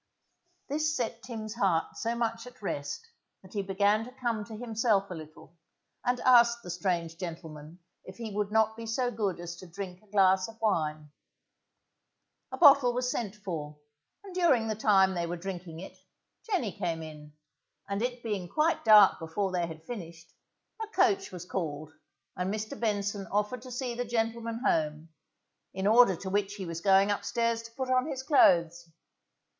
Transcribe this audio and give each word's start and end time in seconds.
_This 0.67 0.97
set 0.97 1.21
Tim's 1.21 1.53
heart 1.53 1.95
so 1.95 2.15
much 2.15 2.47
at 2.47 2.59
rest 2.63 3.07
that 3.43 3.53
he 3.53 3.61
began 3.61 4.03
to 4.03 4.11
come 4.11 4.43
to 4.45 4.57
himself 4.57 5.11
a 5.11 5.13
little, 5.13 5.55
and 6.03 6.19
asked 6.21 6.63
the 6.63 6.71
strange 6.71 7.19
gentleman 7.19 7.77
if 8.03 8.17
he 8.17 8.33
would 8.33 8.51
not 8.51 8.75
be 8.75 8.87
so 8.87 9.11
good 9.11 9.39
as 9.39 9.55
to 9.57 9.67
drink 9.67 10.01
a 10.01 10.07
glass 10.09 10.47
of 10.47 10.59
wine. 10.59 11.11
A 12.51 12.57
bottle 12.57 12.93
was 12.95 13.11
sent 13.11 13.35
for, 13.35 13.77
and 14.23 14.33
during 14.33 14.67
the 14.67 14.75
time 14.75 15.13
they 15.13 15.27
were 15.27 15.37
drinking 15.37 15.79
it, 15.81 15.95
Jenny 16.49 16.71
came 16.75 17.03
in, 17.03 17.33
and 17.87 18.01
it 18.01 18.23
being 18.23 18.49
quite 18.49 18.83
dark 18.83 19.19
before 19.19 19.51
they 19.51 19.67
had 19.67 19.83
finished 19.85 20.31
it, 20.31 20.83
a 20.89 20.91
coach 20.95 21.31
was 21.31 21.45
called, 21.45 21.93
and 22.35 22.51
Mr. 22.51 22.73
Benson 22.79 23.27
offered 23.27 23.61
to 23.61 23.71
see 23.71 23.93
the 23.93 24.03
gentleman 24.03 24.61
home, 24.65 25.09
in 25.75 25.85
order 25.85 26.15
to 26.15 26.29
which 26.31 26.55
he 26.55 26.65
was 26.65 26.81
going 26.81 27.11
upstairs 27.11 27.61
to 27.61 27.71
put 27.73 27.91
on 27.91 28.07
his 28.07 28.23
clothes. 28.23 28.89